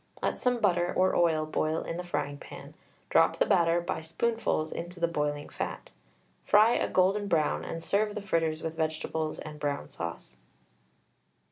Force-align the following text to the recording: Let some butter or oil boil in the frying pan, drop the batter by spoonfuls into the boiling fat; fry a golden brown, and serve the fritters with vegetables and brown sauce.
Let 0.23 0.39
some 0.39 0.57
butter 0.59 0.91
or 0.97 1.15
oil 1.15 1.45
boil 1.45 1.83
in 1.83 1.97
the 1.97 2.03
frying 2.03 2.39
pan, 2.39 2.73
drop 3.11 3.37
the 3.37 3.45
batter 3.45 3.79
by 3.81 4.01
spoonfuls 4.01 4.71
into 4.71 4.99
the 4.99 5.07
boiling 5.07 5.47
fat; 5.47 5.91
fry 6.43 6.73
a 6.73 6.89
golden 6.89 7.27
brown, 7.27 7.63
and 7.63 7.83
serve 7.83 8.15
the 8.15 8.21
fritters 8.23 8.63
with 8.63 8.73
vegetables 8.77 9.37
and 9.37 9.59
brown 9.59 9.91
sauce. 9.91 10.37